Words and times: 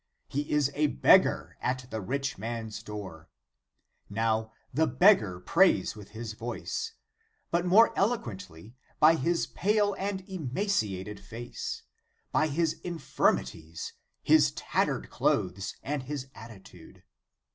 He 0.27 0.49
is 0.49 0.71
a 0.73 0.87
beggar 0.87 1.57
at 1.61 1.85
the 1.91 2.01
rich 2.01 2.39
man 2.39 2.65
s 2.69 2.81
door. 2.81 3.29
Now, 4.09 4.51
the 4.73 4.87
beggar 4.87 5.39
prays 5.39 5.95
with 5.95 6.09
his 6.09 6.33
voice, 6.33 6.93
but 7.51 7.67
more 7.67 7.95
eloquently 7.95 8.73
by 8.99 9.13
his 9.15 9.45
pale 9.45 9.93
and 9.99 10.25
emacia 10.27 11.05
ted 11.05 11.19
face, 11.19 11.83
by 12.31 12.47
his 12.47 12.79
infirmities, 12.83 13.93
his 14.23 14.49
tattered 14.53 15.11
clothes 15.11 15.75
and 15.83 16.01
his 16.01 16.29
attitude. 16.33 17.03